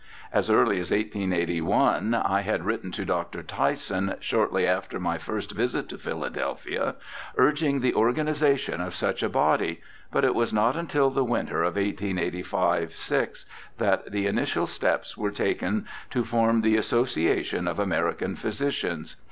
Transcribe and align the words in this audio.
As 0.33 0.49
early 0.49 0.79
as 0.79 0.89
1881 0.89 2.15
I 2.15 2.41
had 2.41 2.65
written 2.65 2.91
to 2.93 3.05
Dr. 3.05 3.43
Tyson, 3.43 4.15
shortly 4.19 4.65
after 4.65 4.99
my 4.99 5.19
first 5.19 5.51
visit 5.51 5.87
to 5.89 5.97
Philadelphia, 5.99 6.95
urging 7.37 7.81
the 7.81 7.93
organization 7.93 8.81
of 8.81 8.95
such 8.95 9.21
a 9.21 9.29
body, 9.29 9.79
but 10.11 10.25
it 10.25 10.33
was 10.33 10.51
not 10.51 10.75
until 10.75 11.11
the 11.11 11.23
winter 11.23 11.61
of 11.61 11.75
1885 11.75 12.95
6 12.95 13.45
that 13.77 14.09
the 14.11 14.25
initial 14.25 14.65
steps 14.65 15.15
were 15.17 15.29
taken 15.29 15.85
to 16.09 16.23
form 16.23 16.61
the 16.61 16.77
'Association 16.77 17.67
of 17.67 17.77
American 17.77 18.35
Physicians'. 18.35 19.15